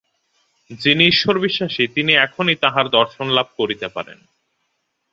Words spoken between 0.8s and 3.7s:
যিনি ঈশ্বরবিশ্বাসী, তিনি এখনই তাঁহার দর্শন লাভ